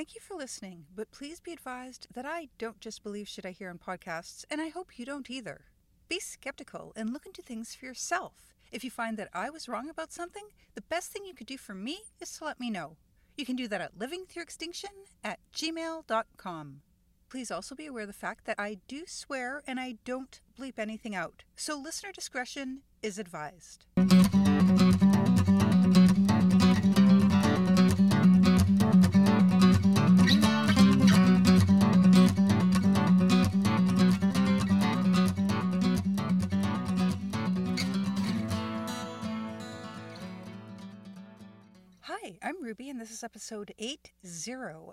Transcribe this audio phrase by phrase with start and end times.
[0.00, 3.50] Thank you for listening, but please be advised that I don't just believe shit I
[3.50, 5.66] hear on podcasts, and I hope you don't either.
[6.08, 8.54] Be skeptical and look into things for yourself.
[8.72, 10.44] If you find that I was wrong about something,
[10.74, 12.96] the best thing you could do for me is to let me know.
[13.36, 16.80] You can do that at livingthroughextinction at gmail.com.
[17.28, 20.78] Please also be aware of the fact that I do swear and I don't bleep
[20.78, 23.84] anything out, so listener discretion is advised.
[43.10, 44.12] This is episode 80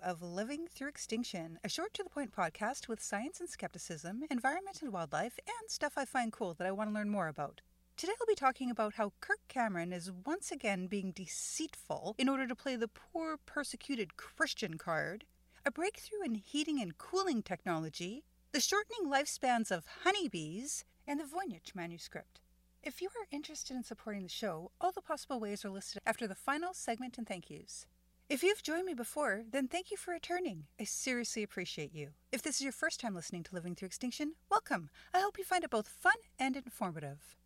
[0.01, 4.81] of Living Through Extinction, a short to the point podcast with science and skepticism, environment
[4.81, 7.61] and wildlife, and stuff I find cool that I want to learn more about.
[7.95, 12.47] Today I'll be talking about how Kirk Cameron is once again being deceitful in order
[12.47, 15.25] to play the poor, persecuted Christian card,
[15.63, 21.75] a breakthrough in heating and cooling technology, the shortening lifespans of honeybees, and the Voynich
[21.75, 22.39] manuscript.
[22.81, 26.27] If you are interested in supporting the show, all the possible ways are listed after
[26.27, 27.85] the final segment and thank yous.
[28.29, 30.65] If you've joined me before, then thank you for returning.
[30.77, 32.09] I seriously appreciate you.
[32.29, 34.89] If this is your first time listening to Living Through Extinction, welcome.
[35.13, 37.37] I hope you find it both fun and informative.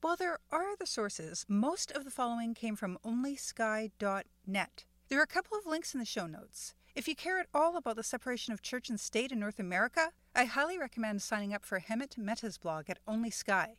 [0.00, 4.84] While there are other sources, most of the following came from onlysky.net.
[5.08, 6.74] There are a couple of links in the show notes.
[6.94, 10.12] If you care at all about the separation of church and state in North America,
[10.32, 13.78] I highly recommend signing up for Hemant Mehta's blog at Only Sky.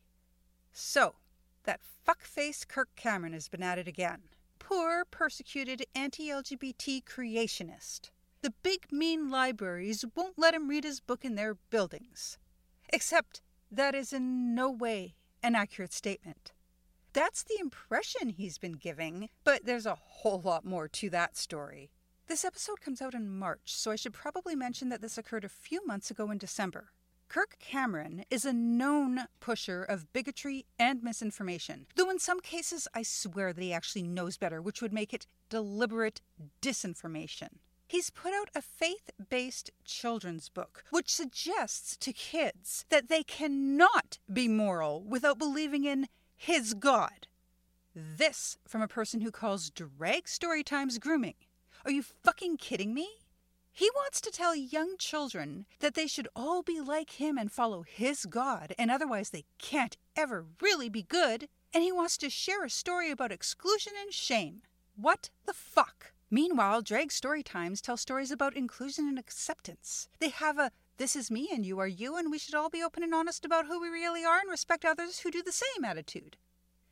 [0.74, 1.16] So,
[1.64, 4.24] that fuckface Kirk Cameron has been at it again.
[4.60, 8.12] Poor, persecuted, anti LGBT creationist.
[8.42, 12.38] The big, mean libraries won't let him read his book in their buildings.
[12.90, 13.42] Except
[13.72, 16.54] that is in no way an accurate statement.
[17.14, 21.90] That's the impression he's been giving, but there's a whole lot more to that story.
[22.28, 25.50] This episode comes out in March, so I should probably mention that this occurred a
[25.50, 26.92] few months ago in December.
[27.30, 33.04] Kirk Cameron is a known pusher of bigotry and misinformation, though in some cases I
[33.04, 36.22] swear that he actually knows better, which would make it deliberate
[36.62, 37.60] disinformation.
[37.86, 44.20] He's put out a faith based children's book, which suggests to kids that they cannot
[44.32, 47.28] be moral without believing in his God.
[47.94, 51.36] This from a person who calls drag story times grooming.
[51.84, 53.10] Are you fucking kidding me?
[53.78, 57.84] He wants to tell young children that they should all be like him and follow
[57.84, 61.48] his God, and otherwise they can't ever really be good.
[61.72, 64.64] And he wants to share a story about exclusion and shame.
[64.96, 66.14] What the fuck?
[66.32, 70.10] Meanwhile, Drag Story Times tell stories about inclusion and acceptance.
[70.18, 72.82] They have a this is me and you are you, and we should all be
[72.82, 75.86] open and honest about who we really are and respect others who do the same
[75.86, 76.36] attitude.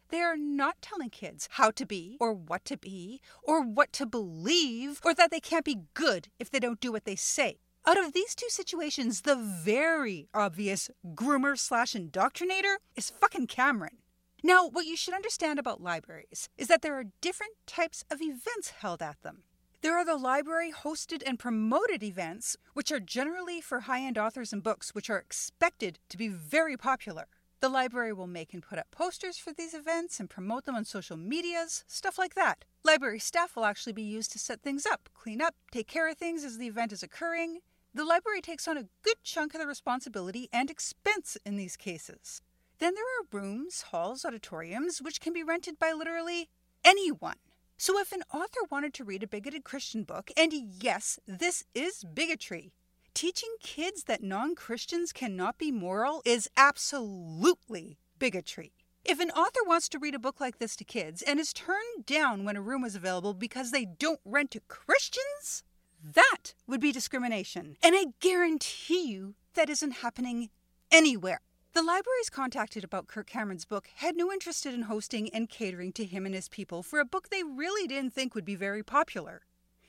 [0.10, 4.06] They are not telling kids how to be, or what to be, or what to
[4.06, 7.58] believe, or that they can't be good if they don't do what they say.
[7.88, 13.98] Out of these two situations, the very obvious groomer slash indoctrinator is fucking Cameron.
[14.44, 18.70] Now, what you should understand about libraries is that there are different types of events
[18.70, 19.44] held at them.
[19.82, 24.52] There are the library hosted and promoted events, which are generally for high end authors
[24.52, 27.28] and books, which are expected to be very popular.
[27.62, 30.86] The library will make and put up posters for these events and promote them on
[30.86, 32.66] social medias, stuff like that.
[32.84, 36.18] Library staff will actually be used to set things up, clean up, take care of
[36.18, 37.60] things as the event is occurring.
[37.94, 42.42] The library takes on a good chunk of the responsibility and expense in these cases.
[42.80, 46.50] Then there are rooms, halls, auditoriums, which can be rented by literally
[46.84, 47.38] anyone.
[47.78, 52.04] So if an author wanted to read a bigoted Christian book, and yes, this is
[52.04, 52.74] bigotry,
[53.16, 58.74] teaching kids that non Christians cannot be moral is absolutely bigotry.
[59.06, 62.06] If an author wants to read a book like this to kids and is turned
[62.06, 65.64] down when a room is available because they don't rent to Christians,
[66.04, 67.78] that would be discrimination.
[67.82, 70.50] And I guarantee you that isn't happening
[70.92, 71.40] anywhere.
[71.74, 76.06] The libraries contacted about Kirk Cameron's book had no interest in hosting and catering to
[76.06, 79.42] him and his people for a book they really didn't think would be very popular.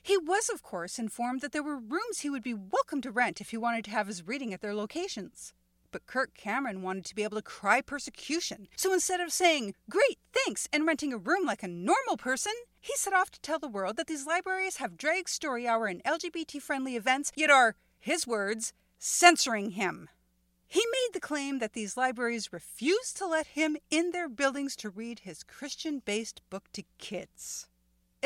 [0.06, 3.40] He was, of course, informed that there were rooms he would be welcome to rent
[3.40, 5.52] if he wanted to have his reading at their locations.
[5.90, 10.20] But Kirk Cameron wanted to be able to cry persecution, so instead of saying, Great,
[10.32, 13.66] thanks, and renting a room like a normal person, he set off to tell the
[13.66, 18.28] world that these libraries have drag story hour and LGBT friendly events, yet are, his
[18.28, 20.08] words, censoring him.
[20.68, 24.88] He made the claim that these libraries refuse to let him in their buildings to
[24.88, 27.66] read his Christian based book to kids.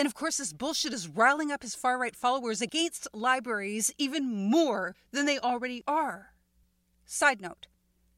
[0.01, 4.49] And of course, this bullshit is riling up his far right followers against libraries even
[4.51, 6.33] more than they already are.
[7.05, 7.67] Side note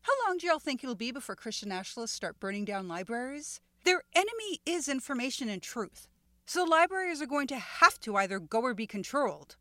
[0.02, 3.60] How long do y'all think it'll be before Christian nationalists start burning down libraries?
[3.82, 6.06] Their enemy is information and truth.
[6.46, 9.56] So libraries are going to have to either go or be controlled.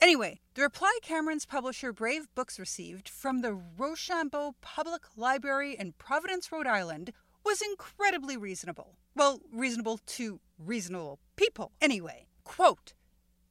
[0.00, 6.52] Anyway, the reply Cameron's publisher Brave Books received from the Rochambeau Public Library in Providence,
[6.52, 7.12] Rhode Island
[7.44, 8.96] was incredibly reasonable.
[9.14, 12.26] Well, reasonable to reasonable people, anyway.
[12.44, 12.94] Quote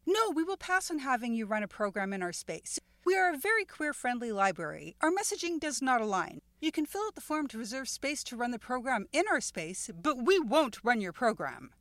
[0.05, 2.79] No, we will pass on having you run a program in our space.
[3.03, 4.95] We are a very queer friendly library.
[5.01, 6.41] Our messaging does not align.
[6.59, 9.41] You can fill out the form to reserve space to run the program in our
[9.41, 11.71] space, but we won't run your program.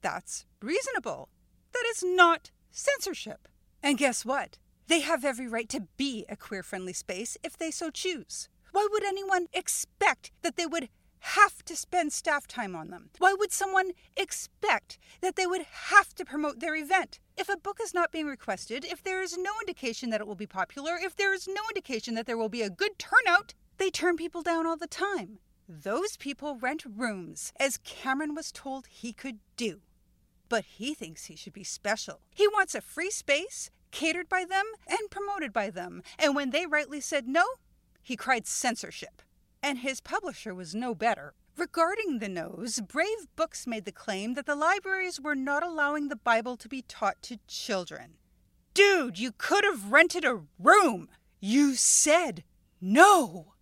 [0.00, 1.28] That's reasonable.
[1.72, 3.48] That is not censorship.
[3.82, 4.58] And guess what?
[4.86, 8.48] They have every right to be a queer friendly space if they so choose.
[8.72, 10.88] Why would anyone expect that they would
[11.20, 13.10] have to spend staff time on them?
[13.18, 17.20] Why would someone expect that they would have to promote their event?
[17.36, 20.34] If a book is not being requested, if there is no indication that it will
[20.34, 23.90] be popular, if there is no indication that there will be a good turnout, they
[23.90, 25.38] turn people down all the time.
[25.68, 29.80] Those people rent rooms, as Cameron was told he could do.
[30.48, 32.20] But he thinks he should be special.
[32.34, 36.02] He wants a free space, catered by them, and promoted by them.
[36.18, 37.44] And when they rightly said no,
[38.02, 39.22] he cried censorship.
[39.62, 41.34] And his publisher was no better.
[41.56, 46.16] Regarding the nose, Brave Books made the claim that the libraries were not allowing the
[46.16, 48.14] Bible to be taught to children.
[48.74, 51.08] Dude, you could have rented a room!
[51.40, 52.44] You said
[52.80, 53.54] no!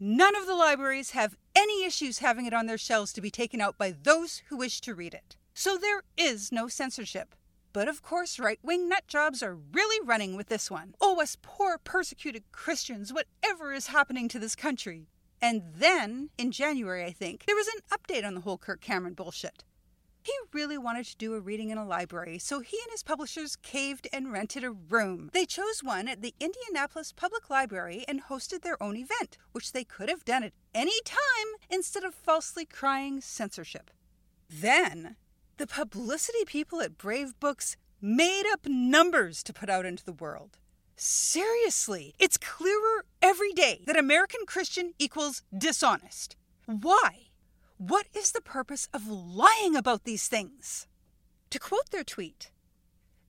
[0.00, 3.60] None of the libraries have any issues having it on their shelves to be taken
[3.60, 5.36] out by those who wish to read it.
[5.52, 7.34] So there is no censorship.
[7.74, 10.94] But of course, right wing nut jobs are really running with this one.
[11.00, 15.08] Oh, us poor persecuted Christians, whatever is happening to this country.
[15.42, 19.14] And then, in January, I think, there was an update on the whole Kirk Cameron
[19.14, 19.64] bullshit.
[20.22, 23.56] He really wanted to do a reading in a library, so he and his publishers
[23.56, 25.30] caved and rented a room.
[25.34, 29.84] They chose one at the Indianapolis Public Library and hosted their own event, which they
[29.84, 31.18] could have done at any time
[31.68, 33.90] instead of falsely crying censorship.
[34.48, 35.16] Then,
[35.56, 40.58] the publicity people at Brave Books made up numbers to put out into the world.
[40.96, 46.36] Seriously, it's clearer every day that American Christian equals dishonest.
[46.66, 47.28] Why?
[47.78, 50.86] What is the purpose of lying about these things?
[51.50, 52.50] To quote their tweet,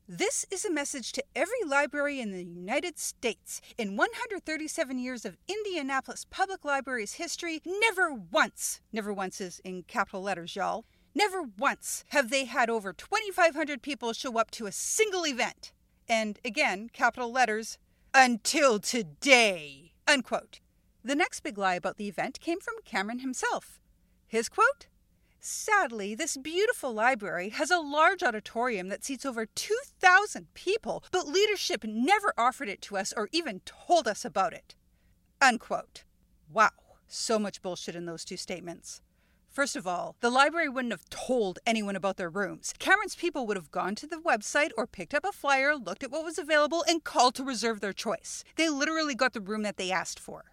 [0.08, 3.60] this is a message to every library in the United States.
[3.76, 10.22] In 137 years of Indianapolis Public Library's history, never once, never once is in capital
[10.22, 10.86] letters, y'all,
[11.16, 15.72] never once have they had over 2,500 people show up to a single event.
[16.08, 17.78] And again, capital letters,
[18.14, 20.60] until today, unquote.
[21.04, 23.80] The next big lie about the event came from Cameron himself.
[24.28, 24.88] His quote
[25.40, 31.84] Sadly, this beautiful library has a large auditorium that seats over 2,000 people, but leadership
[31.84, 34.74] never offered it to us or even told us about it.
[35.40, 36.04] Unquote.
[36.52, 36.72] Wow,
[37.08, 39.02] so much bullshit in those two statements.
[39.56, 42.74] First of all, the library wouldn't have told anyone about their rooms.
[42.78, 46.12] Cameron's people would have gone to the website or picked up a flyer, looked at
[46.12, 48.44] what was available, and called to reserve their choice.
[48.58, 50.44] They literally got the room that they asked for.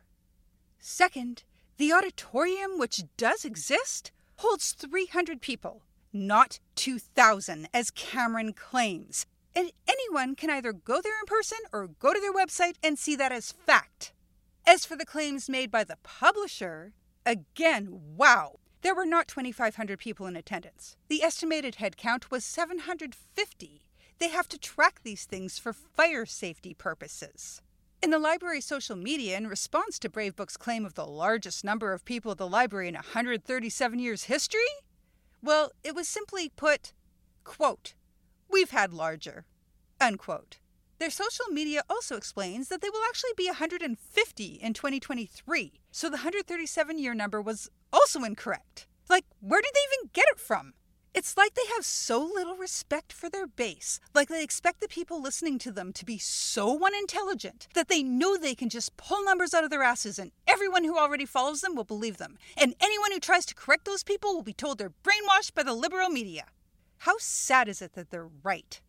[0.78, 1.42] Second,
[1.78, 5.82] the auditorium, which does exist, holds 300 people,
[6.12, 9.26] not 2,000, as Cameron claims.
[9.52, 13.16] And anyone can either go there in person or go to their website and see
[13.16, 14.12] that as fact.
[14.64, 16.92] As for the claims made by the publisher,
[17.26, 18.60] again, wow.
[18.82, 20.96] There were not 2,500 people in attendance.
[21.08, 23.82] The estimated head count was 750.
[24.18, 27.62] They have to track these things for fire safety purposes.
[28.02, 31.92] In the library's social media, in response to Brave Book's claim of the largest number
[31.92, 34.60] of people at the library in 137 years' history,
[35.40, 36.92] well, it was simply put,
[37.44, 37.94] quote,
[38.50, 39.44] We've had larger,
[40.00, 40.58] unquote.
[41.02, 46.12] Their social media also explains that they will actually be 150 in 2023, so the
[46.12, 48.86] 137 year number was also incorrect.
[49.10, 50.74] Like, where did they even get it from?
[51.12, 55.20] It's like they have so little respect for their base, like they expect the people
[55.20, 59.52] listening to them to be so unintelligent that they know they can just pull numbers
[59.52, 62.38] out of their asses and everyone who already follows them will believe them.
[62.56, 65.74] And anyone who tries to correct those people will be told they're brainwashed by the
[65.74, 66.44] liberal media.
[66.98, 68.80] How sad is it that they're right?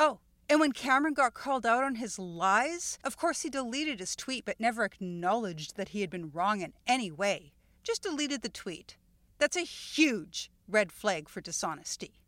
[0.00, 0.18] Oh,
[0.54, 4.44] and when Cameron got called out on his lies, of course he deleted his tweet
[4.44, 7.54] but never acknowledged that he had been wrong in any way.
[7.82, 8.96] Just deleted the tweet.
[9.38, 12.20] That's a huge red flag for dishonesty.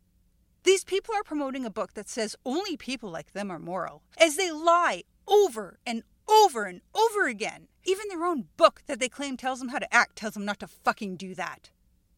[0.64, 4.34] These people are promoting a book that says only people like them are moral, as
[4.34, 7.68] they lie over and over and over again.
[7.84, 10.58] Even their own book that they claim tells them how to act tells them not
[10.58, 11.70] to fucking do that.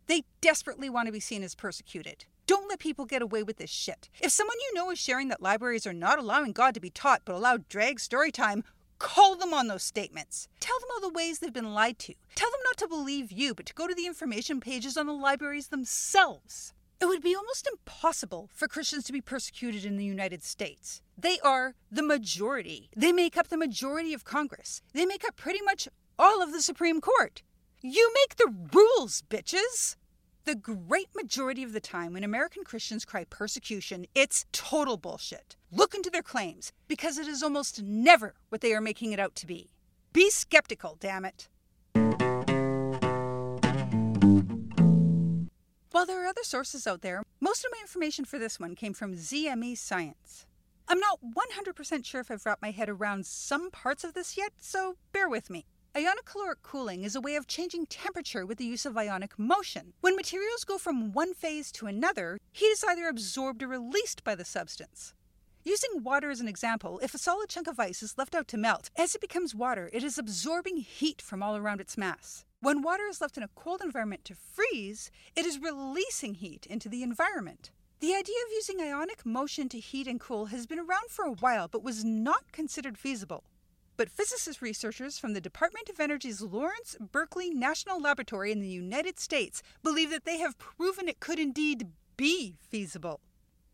[0.07, 2.25] They desperately want to be seen as persecuted.
[2.49, 4.09] Don't let people get away with this shit.
[4.23, 7.21] If someone you know is sharing that libraries are not allowing God to be taught
[7.27, 8.65] but allow drag story time,
[8.99, 10.49] Call them on those statements.
[10.59, 12.15] Tell them all the ways they've been lied to.
[12.35, 15.13] Tell them not to believe you, but to go to the information pages on the
[15.13, 16.75] libraries themselves.
[17.01, 21.01] It would be almost impossible for Christians to be persecuted in the United States.
[21.17, 22.91] They are the majority.
[22.97, 24.83] They make up the majority of Congress.
[24.95, 25.87] They make up pretty much
[26.19, 27.43] all of the Supreme Court.
[27.83, 29.95] You make the rules, bitches!
[30.49, 35.57] The great majority of the time when American Christians cry persecution, it's total bullshit.
[35.71, 39.35] Look into their claims, because it is almost never what they are making it out
[39.35, 39.69] to be.
[40.15, 41.49] Be skeptical, damn it.
[45.91, 48.95] While there are other sources out there, most of my information for this one came
[48.95, 50.47] from ZME Science.
[50.89, 54.53] I'm not 100% sure if I've wrapped my head around some parts of this yet,
[54.57, 55.67] so bear with me.
[55.99, 59.95] Ionocaloric cooling is a way of changing temperature with the use of ionic motion.
[60.01, 64.37] When materials go from one phase to another, heat is either absorbed or released by
[64.37, 65.13] the substance.
[65.65, 68.57] Using water as an example, if a solid chunk of ice is left out to
[68.57, 72.45] melt, as it becomes water, it is absorbing heat from all around its mass.
[72.61, 76.89] When water is left in a cold environment to freeze, it is releasing heat into
[76.89, 77.73] the environment.
[77.99, 81.33] The idea of using ionic motion to heat and cool has been around for a
[81.33, 83.43] while but was not considered feasible.
[83.99, 89.19] But physicist researchers from the Department of Energy's Lawrence Berkeley National Laboratory in the United
[89.19, 93.19] States believe that they have proven it could indeed be feasible.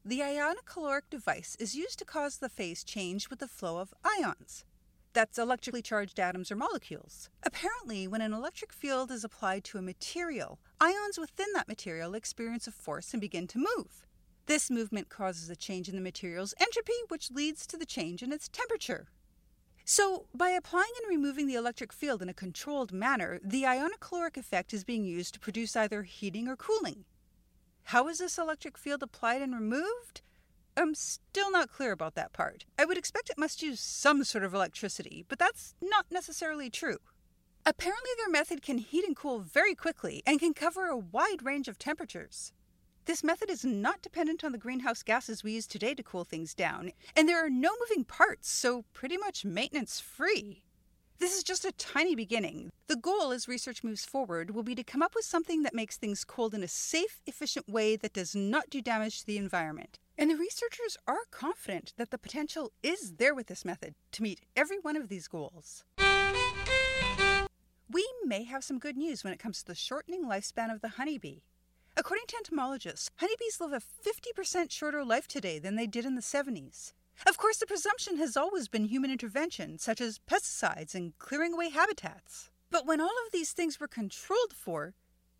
[0.02, 4.64] The ionocaloric device is used to cause the phase change with the flow of ions.
[5.12, 7.28] That's electrically charged atoms or molecules.
[7.42, 12.66] Apparently, when an electric field is applied to a material, ions within that material experience
[12.66, 14.06] a force and begin to move.
[14.46, 18.32] This movement causes a change in the material's entropy, which leads to the change in
[18.32, 19.08] its temperature.
[19.86, 24.72] So, by applying and removing the electric field in a controlled manner, the ionocaloric effect
[24.72, 27.04] is being used to produce either heating or cooling.
[27.84, 30.22] How is this electric field applied and removed?
[30.74, 32.64] I'm still not clear about that part.
[32.78, 36.98] I would expect it must use some sort of electricity, but that's not necessarily true.
[37.66, 41.68] Apparently, their method can heat and cool very quickly and can cover a wide range
[41.68, 42.52] of temperatures.
[43.06, 46.54] This method is not dependent on the greenhouse gases we use today to cool things
[46.54, 50.62] down, and there are no moving parts, so pretty much maintenance free.
[51.18, 52.70] This is just a tiny beginning.
[52.86, 55.98] The goal as research moves forward will be to come up with something that makes
[55.98, 59.98] things cold in a safe, efficient way that does not do damage to the environment.
[60.16, 64.40] And the researchers are confident that the potential is there with this method to meet
[64.56, 65.84] every one of these goals.
[67.90, 70.88] We may have some good news when it comes to the shortening lifespan of the
[70.88, 71.40] honeybee.
[71.96, 76.20] According to entomologists, honeybees live a 50% shorter life today than they did in the
[76.20, 76.92] 70s.
[77.24, 81.70] Of course, the presumption has always been human intervention, such as pesticides and clearing away
[81.70, 82.50] habitats.
[82.68, 84.94] But when all of these things were controlled for,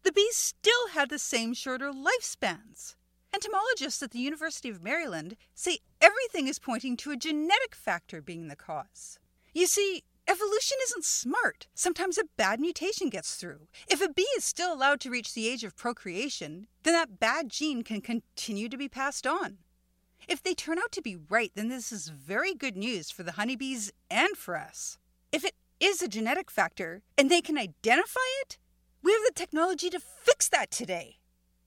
[0.05, 2.95] the bees still had the same shorter lifespans.
[3.35, 8.47] Entomologists at the University of Maryland say everything is pointing to a genetic factor being
[8.47, 9.19] the cause.
[9.53, 11.67] You see, Evolution isn't smart.
[11.75, 13.69] Sometimes a bad mutation gets through.
[13.89, 17.51] If a bee is still allowed to reach the age of procreation, then that bad
[17.51, 19.59] gene can continue to be passed on.
[20.27, 23.33] If they turn out to be right, then this is very good news for the
[23.33, 24.97] honeybees and for us.
[25.31, 28.57] If it is a genetic factor and they can identify it,
[29.03, 31.19] we have the technology to fix that today.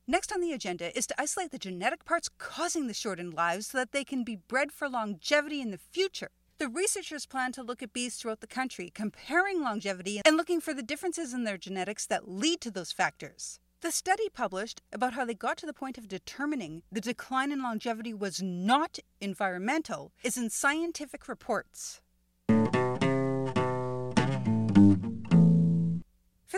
[0.07, 3.77] Next on the agenda is to isolate the genetic parts causing the shortened lives so
[3.77, 6.31] that they can be bred for longevity in the future.
[6.59, 10.73] The researchers plan to look at bees throughout the country, comparing longevity and looking for
[10.73, 13.59] the differences in their genetics that lead to those factors.
[13.81, 17.61] The study published about how they got to the point of determining the decline in
[17.61, 22.01] longevity was not environmental is in scientific reports.
[22.47, 22.57] For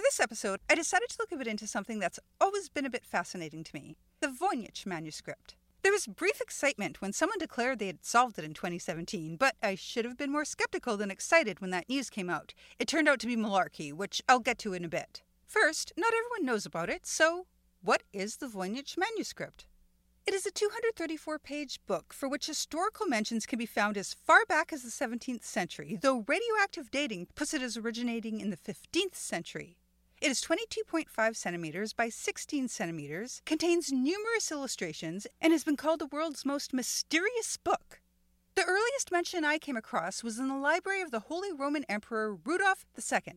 [0.02, 3.04] this episode, I decided to look a bit into something that's always been a bit
[3.04, 5.56] fascinating to me the Voynich manuscript.
[5.82, 9.76] There was brief excitement when someone declared they had solved it in 2017, but I
[9.76, 12.54] should have been more skeptical than excited when that news came out.
[12.78, 15.22] It turned out to be malarkey, which I'll get to in a bit.
[15.48, 17.46] First, not everyone knows about it, so
[17.82, 19.68] what is the Voynich manuscript?
[20.28, 24.46] It is a 234 page book for which historical mentions can be found as far
[24.46, 29.16] back as the 17th century, though radioactive dating puts it as originating in the 15th
[29.16, 29.79] century.
[30.22, 36.08] It is 22.5 centimeters by 16 centimeters, contains numerous illustrations, and has been called the
[36.08, 38.02] world's most mysterious book.
[38.56, 42.36] The earliest mention I came across was in the library of the Holy Roman Emperor
[42.36, 43.36] Rudolf II.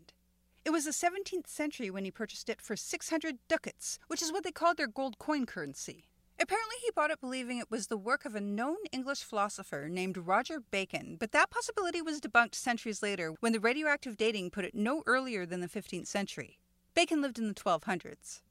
[0.65, 4.43] It was the 17th century when he purchased it for 600 ducats, which is what
[4.43, 6.09] they called their gold coin currency.
[6.41, 10.17] Apparently, he bought it believing it was the work of a known English philosopher named
[10.17, 14.75] Roger Bacon, but that possibility was debunked centuries later when the radioactive dating put it
[14.75, 16.59] no earlier than the 15th century.
[16.95, 18.43] Bacon lived in the 1200s.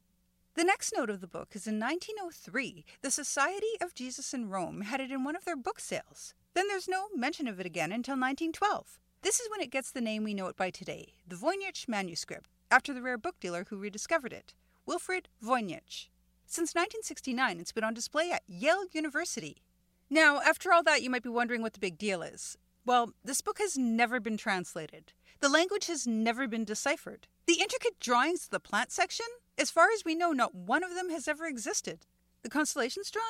[0.56, 4.82] The next note of the book is in 1903, the Society of Jesus in Rome
[4.82, 6.34] had it in one of their book sales.
[6.56, 9.00] Then there's no mention of it again until 1912.
[9.22, 12.50] This is when it gets the name we know it by today, the Voynich manuscript,
[12.72, 14.56] after the rare book dealer who rediscovered it,
[14.88, 16.10] Wilfrid Voynich.
[16.48, 19.62] Since 1969, it's been on display at Yale University.
[20.10, 22.58] Now, after all that, you might be wondering what the big deal is.
[22.86, 25.14] Well, this book has never been translated.
[25.42, 27.28] The language has never been deciphered.
[27.48, 29.26] The intricate drawings of the plant section,
[29.58, 32.06] as far as we know, not one of them has ever existed.
[32.44, 33.26] The constellations drawn?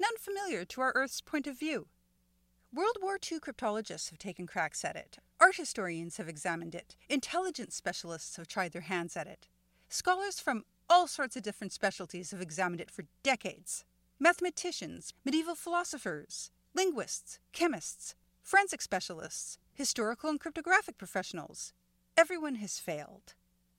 [0.00, 1.88] None familiar to our Earth's point of view.
[2.72, 5.18] World War II cryptologists have taken cracks at it.
[5.40, 6.94] Art historians have examined it.
[7.08, 9.48] Intelligence specialists have tried their hands at it.
[9.88, 13.84] Scholars from all sorts of different specialties have examined it for decades.
[14.20, 21.72] Mathematicians, medieval philosophers, linguists, chemists, forensic specialists, historical and cryptographic professionals.
[22.16, 23.34] Everyone has failed.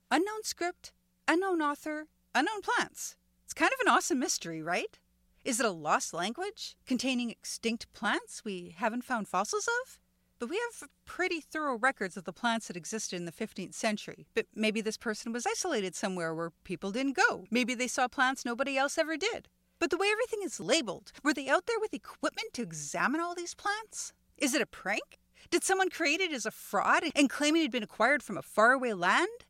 [0.09, 0.91] Unknown script,
[1.27, 3.15] unknown author, unknown plants.
[3.45, 5.00] It's kind of an awesome mystery, right?
[5.45, 10.00] Is it a lost language containing extinct plants we haven't found fossils of?
[10.39, 14.25] But we have pretty thorough records of the plants that existed in the 15th century.
[14.33, 17.45] But maybe this person was isolated somewhere where people didn't go.
[17.51, 19.47] Maybe they saw plants nobody else ever did.
[19.79, 23.35] But the way everything is labeled, were they out there with equipment to examine all
[23.35, 24.13] these plants?
[24.38, 25.19] Is it a prank?
[25.50, 28.41] Did someone create it as a fraud and claim it had been acquired from a
[28.41, 29.45] faraway land?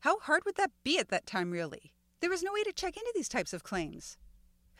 [0.00, 1.92] How hard would that be at that time, really?
[2.20, 4.16] There was no way to check into these types of claims.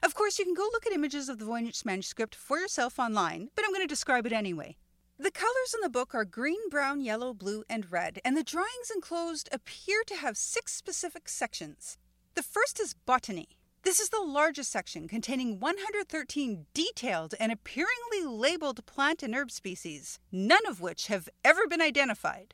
[0.02, 3.50] Of course, you can go look at images of the Voynich manuscript for yourself online,
[3.54, 4.76] but I'm going to describe it anyway.
[5.18, 8.90] The colors in the book are green, brown, yellow, blue, and red, and the drawings
[8.94, 11.96] enclosed appear to have six specific sections.
[12.34, 13.56] The first is botany.
[13.87, 20.19] This is the largest section, containing 113 detailed and appearingly labeled plant and herb species,
[20.33, 22.52] none of which have ever been identified.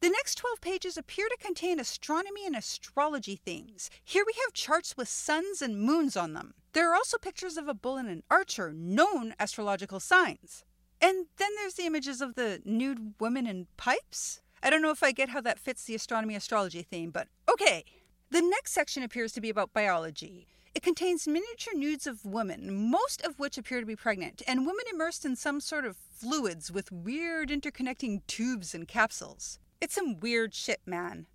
[0.00, 3.88] The next 12 pages appear to contain astronomy and astrology themes.
[4.04, 6.52] Here we have charts with suns and moons on them.
[6.74, 10.64] There are also pictures of a bull and an archer, known astrological signs.
[11.00, 14.42] And then there's the images of the nude women in pipes.
[14.62, 17.86] I don't know if I get how that fits the astronomy astrology theme, but okay.
[18.30, 20.46] The next section appears to be about biology.
[20.74, 24.84] It contains miniature nudes of women, most of which appear to be pregnant, and women
[24.92, 29.60] immersed in some sort of fluids with weird interconnecting tubes and capsules.
[29.80, 31.26] It's some weird shit, man.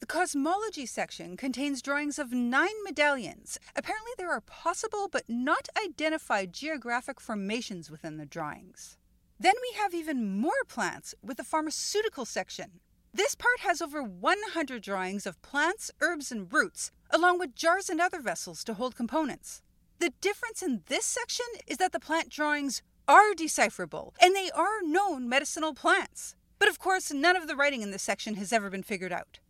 [0.00, 3.58] The cosmology section contains drawings of nine medallions.
[3.74, 8.98] Apparently, there are possible but not identified geographic formations within the drawings.
[9.40, 12.80] Then we have even more plants with the pharmaceutical section.
[13.14, 18.00] This part has over 100 drawings of plants, herbs, and roots, along with jars and
[18.00, 19.60] other vessels to hold components.
[19.98, 24.80] The difference in this section is that the plant drawings are decipherable, and they are
[24.82, 26.36] known medicinal plants.
[26.58, 29.40] But of course, none of the writing in this section has ever been figured out.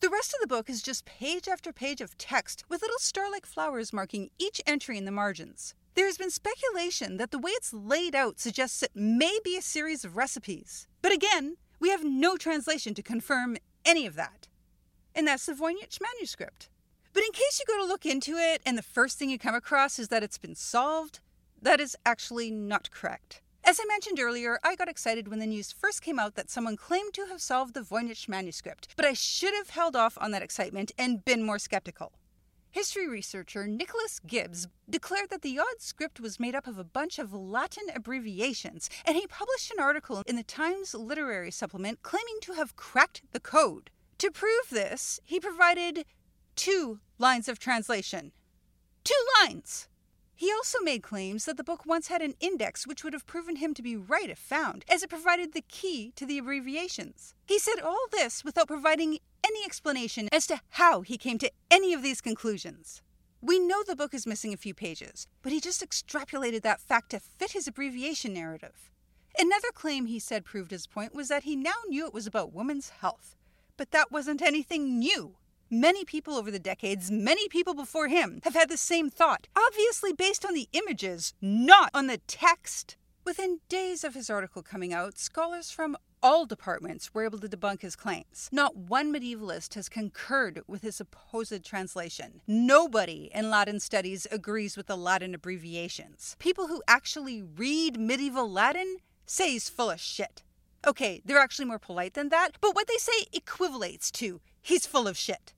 [0.00, 3.30] The rest of the book is just page after page of text with little star
[3.30, 5.74] like flowers marking each entry in the margins.
[5.94, 9.62] There has been speculation that the way it's laid out suggests it may be a
[9.62, 10.88] series of recipes.
[11.02, 14.48] But again, we have no translation to confirm any of that.
[15.14, 16.70] And that's the Voynich manuscript.
[17.12, 19.54] But in case you go to look into it and the first thing you come
[19.54, 21.20] across is that it's been solved,
[21.60, 23.42] that is actually not correct.
[23.64, 26.78] As I mentioned earlier, I got excited when the news first came out that someone
[26.78, 30.42] claimed to have solved the Voynich manuscript, but I should have held off on that
[30.42, 32.12] excitement and been more skeptical.
[32.74, 37.20] History researcher Nicholas Gibbs declared that the odd script was made up of a bunch
[37.20, 42.54] of Latin abbreviations, and he published an article in the Times Literary Supplement claiming to
[42.54, 43.90] have cracked the code.
[44.18, 46.04] To prove this, he provided
[46.56, 48.32] two lines of translation.
[49.04, 49.86] Two lines!
[50.44, 53.56] He also made claims that the book once had an index which would have proven
[53.56, 57.34] him to be right if found, as it provided the key to the abbreviations.
[57.46, 61.94] He said all this without providing any explanation as to how he came to any
[61.94, 63.00] of these conclusions.
[63.40, 67.12] We know the book is missing a few pages, but he just extrapolated that fact
[67.12, 68.90] to fit his abbreviation narrative.
[69.38, 72.52] Another claim he said proved his point was that he now knew it was about
[72.52, 73.34] women's health.
[73.78, 75.36] But that wasn't anything new.
[75.76, 80.12] Many people over the decades, many people before him, have had the same thought, obviously
[80.12, 82.96] based on the images, not on the text.
[83.24, 87.82] Within days of his article coming out, scholars from all departments were able to debunk
[87.82, 88.48] his claims.
[88.52, 92.40] Not one medievalist has concurred with his supposed translation.
[92.46, 96.36] Nobody in Latin studies agrees with the Latin abbreviations.
[96.38, 100.44] People who actually read medieval Latin say he's full of shit.
[100.86, 105.08] Okay, they're actually more polite than that, but what they say equivalates to he's full
[105.08, 105.52] of shit.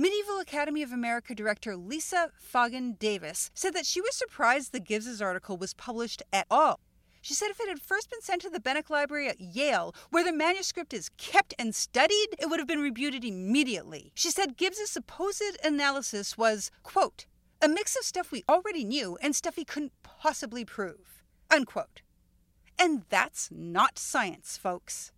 [0.00, 5.20] Medieval Academy of America director Lisa Fagin Davis said that she was surprised the Gibbs's
[5.20, 6.80] article was published at all.
[7.20, 10.24] She said if it had first been sent to the Beinecke Library at Yale, where
[10.24, 14.10] the manuscript is kept and studied, it would have been rebutted immediately.
[14.14, 17.26] She said Gibbs's supposed analysis was, quote,
[17.60, 22.00] a mix of stuff we already knew and stuff he couldn't possibly prove, unquote.
[22.78, 25.12] And that's not science, folks.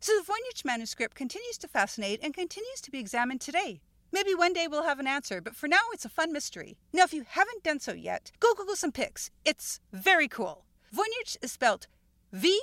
[0.00, 3.82] So the Voynich manuscript continues to fascinate and continues to be examined today.
[4.12, 6.76] Maybe one day we'll have an answer, but for now it's a fun mystery.
[6.92, 9.30] Now, if you haven't done so yet, go Google some pics.
[9.44, 10.64] It's very cool.
[10.94, 11.86] Voynich is spelled
[12.32, 12.58] V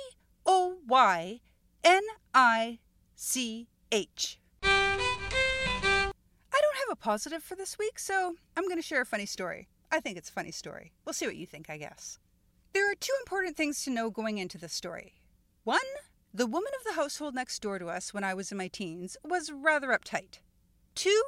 [0.46, 1.40] O Y
[1.84, 2.02] N
[2.34, 2.78] I
[3.14, 4.38] C H.
[4.62, 6.12] I
[6.60, 9.68] don't have a positive for this week, so I'm going to share a funny story.
[9.92, 10.92] I think it's a funny story.
[11.04, 12.18] We'll see what you think, I guess.
[12.72, 15.14] There are two important things to know going into this story.
[15.62, 15.78] One,
[16.32, 19.16] the woman of the household next door to us when I was in my teens
[19.22, 20.40] was rather uptight.
[20.94, 21.22] Two,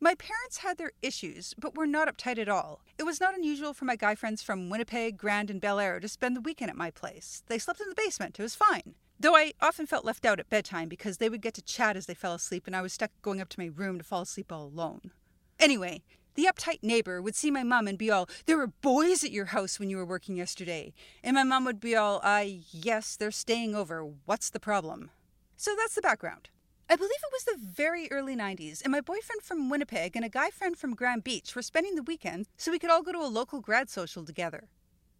[0.00, 2.82] my parents had their issues, but were not uptight at all.
[2.98, 6.08] It was not unusual for my guy friends from Winnipeg, Grand, and Bel Air to
[6.08, 7.42] spend the weekend at my place.
[7.46, 8.94] They slept in the basement, it was fine.
[9.18, 12.06] Though I often felt left out at bedtime because they would get to chat as
[12.06, 14.52] they fell asleep and I was stuck going up to my room to fall asleep
[14.52, 15.10] all alone.
[15.58, 16.02] Anyway,
[16.34, 19.46] the uptight neighbor would see my mom and be all, There were boys at your
[19.46, 20.92] house when you were working yesterday.
[21.24, 24.04] And my mom would be all, Uh, yes, they're staying over.
[24.26, 25.10] What's the problem?
[25.56, 26.50] So that's the background.
[26.90, 30.30] I believe it was the very early 90s, and my boyfriend from Winnipeg and a
[30.30, 33.18] guy friend from Grand Beach were spending the weekend so we could all go to
[33.18, 34.70] a local grad social together.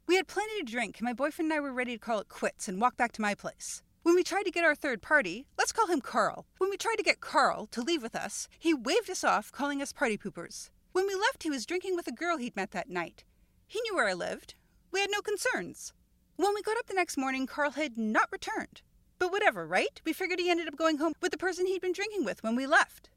[0.06, 2.30] We had plenty to drink, and my boyfriend and I were ready to call it
[2.30, 3.82] quits and walk back to my place.
[4.02, 6.96] When we tried to get our third party, let's call him Carl, when we tried
[6.96, 10.70] to get Carl to leave with us, he waved us off, calling us party poopers.
[10.92, 13.24] When we left, he was drinking with a girl he'd met that night.
[13.66, 14.54] He knew where I lived.
[14.90, 15.92] We had no concerns.
[16.36, 18.80] When we got up the next morning, Carl had not returned.
[19.18, 20.00] But whatever, right?
[20.04, 22.56] We figured he ended up going home with the person he'd been drinking with when
[22.56, 23.10] we left.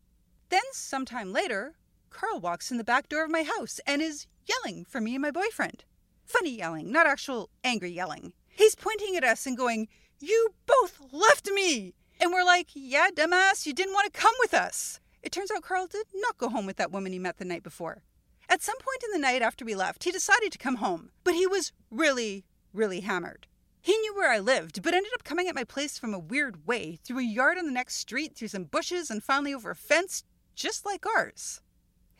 [0.50, 1.76] Then, sometime later,
[2.10, 5.22] Carl walks in the back door of my house and is yelling for me and
[5.22, 5.84] my boyfriend.
[6.26, 8.34] Funny yelling, not actual angry yelling.
[8.50, 9.88] He's pointing at us and going,
[10.20, 11.94] You both left me!
[12.20, 15.00] And we're like, Yeah, dumbass, you didn't want to come with us.
[15.24, 17.64] It turns out Carl did not go home with that woman he met the night
[17.64, 18.04] before.
[18.50, 21.36] At some point in the night after we left, he decided to come home, but
[21.36, 23.48] he was really, really hammered.
[23.84, 26.68] He knew where I lived, but ended up coming at my place from a weird
[26.68, 29.76] way, through a yard on the next street, through some bushes, and finally over a
[29.76, 30.24] fence,
[30.56, 31.62] just like ours.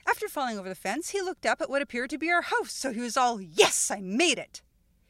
[0.08, 2.72] After falling over the fence, he looked up at what appeared to be our house,
[2.74, 4.64] so he was all, Yes, I made it!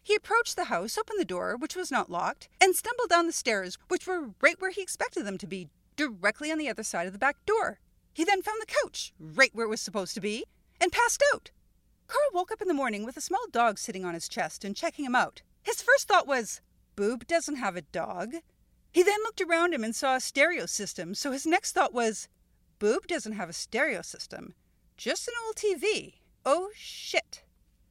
[0.03, 3.31] He approached the house, opened the door, which was not locked, and stumbled down the
[3.31, 7.07] stairs, which were right where he expected them to be, directly on the other side
[7.07, 7.79] of the back door.
[8.11, 10.43] He then found the couch, right where it was supposed to be,
[10.81, 11.51] and passed out.
[12.07, 14.75] Carl woke up in the morning with a small dog sitting on his chest and
[14.75, 15.43] checking him out.
[15.63, 16.61] His first thought was,
[16.95, 18.35] Boob doesn't have a dog.
[18.91, 22.27] He then looked around him and saw a stereo system, so his next thought was,
[22.79, 24.55] Boob doesn't have a stereo system,
[24.97, 26.15] just an old TV.
[26.45, 27.43] Oh shit.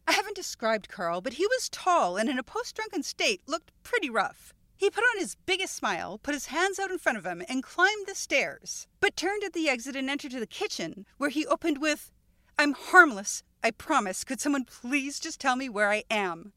[0.07, 3.73] I haven't described Carl, but he was tall and in a post drunken state looked
[3.85, 4.53] pretty rough.
[4.77, 7.63] He put on his biggest smile, put his hands out in front of him, and
[7.63, 11.47] climbed the stairs, but turned at the exit and entered to the kitchen, where he
[11.47, 12.11] opened with,
[12.59, 14.25] I'm harmless, I promise.
[14.25, 16.53] Could someone please just tell me where I am?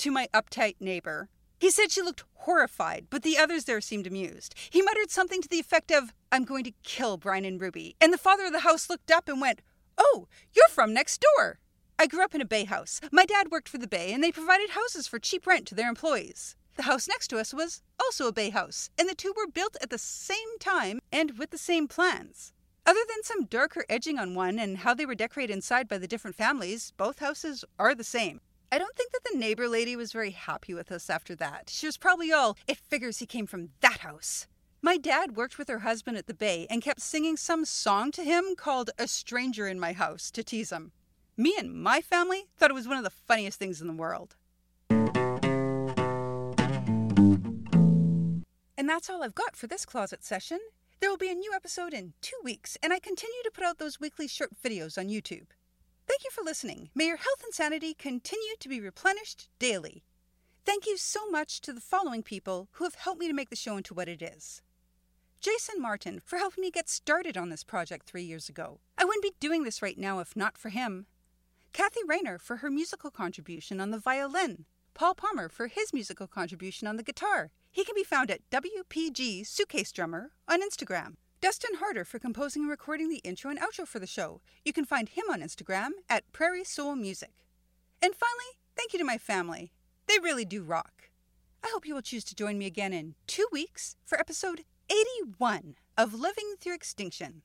[0.00, 1.28] To my uptight neighbor.
[1.58, 4.54] He said she looked horrified, but the others there seemed amused.
[4.70, 7.96] He muttered something to the effect of, I'm going to kill Brian and Ruby.
[8.00, 9.60] And the father of the house looked up and went,
[9.98, 11.58] Oh, you're from next door.
[11.98, 13.02] I grew up in a bay house.
[13.12, 15.90] My dad worked for the bay, and they provided houses for cheap rent to their
[15.90, 16.56] employees.
[16.76, 19.76] The house next to us was also a bay house, and the two were built
[19.82, 22.54] at the same time and with the same plans.
[22.86, 26.08] Other than some darker edging on one and how they were decorated inside by the
[26.08, 28.40] different families, both houses are the same.
[28.72, 31.68] I don't think that the neighbor lady was very happy with us after that.
[31.68, 34.46] She was probably all, it figures he came from that house.
[34.80, 38.22] My dad worked with her husband at the Bay and kept singing some song to
[38.22, 40.92] him called A Stranger in My House to tease him.
[41.36, 44.36] Me and my family thought it was one of the funniest things in the world.
[48.78, 50.60] And that's all I've got for this closet session.
[51.00, 53.78] There will be a new episode in two weeks, and I continue to put out
[53.78, 55.46] those weekly short videos on YouTube.
[56.10, 56.90] Thank you for listening.
[56.92, 60.02] May your health and sanity continue to be replenished daily.
[60.66, 63.54] Thank you so much to the following people who have helped me to make the
[63.54, 64.60] show into what it is.
[65.40, 68.80] Jason Martin for helping me get started on this project three years ago.
[68.98, 71.06] I wouldn't be doing this right now if not for him.
[71.72, 74.64] Kathy Rayner for her musical contribution on the violin.
[74.94, 77.52] Paul Palmer for his musical contribution on the guitar.
[77.70, 81.14] He can be found at WPG Suitcase Drummer on Instagram.
[81.40, 84.42] Dustin Harder for composing and recording the intro and outro for the show.
[84.62, 87.32] You can find him on Instagram at Prairie Soul Music.
[88.02, 89.72] And finally, thank you to my family.
[90.06, 91.08] They really do rock.
[91.64, 95.76] I hope you will choose to join me again in two weeks for episode 81
[95.96, 97.40] of Living Through Extinction.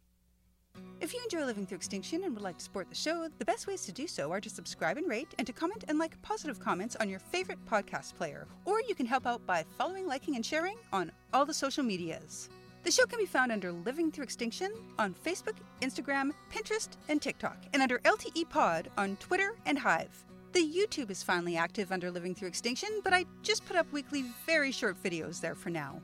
[1.00, 3.66] If you enjoy Living Through Extinction and would like to support the show, the best
[3.66, 6.60] ways to do so are to subscribe and rate and to comment and like positive
[6.60, 8.46] comments on your favorite podcast player.
[8.66, 12.50] Or you can help out by following, liking, and sharing on all the social medias.
[12.86, 17.58] The show can be found under Living Through Extinction on Facebook, Instagram, Pinterest, and TikTok,
[17.74, 20.24] and under LTE Pod on Twitter and Hive.
[20.52, 24.26] The YouTube is finally active under Living Through Extinction, but I just put up weekly,
[24.46, 26.00] very short videos there for now.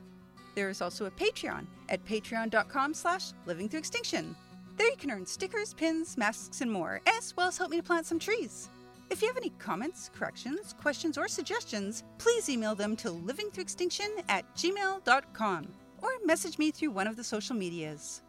[0.56, 4.36] There is also a Patreon at patreon.com slash living through extinction.
[4.76, 7.84] There you can earn stickers, pins, masks, and more, as well as help me to
[7.84, 8.70] plant some trees.
[9.12, 14.52] If you have any comments, corrections, questions, or suggestions, please email them to livingthroughextinction at
[14.56, 15.68] gmail.com
[16.02, 18.22] or message me through one of the social medias.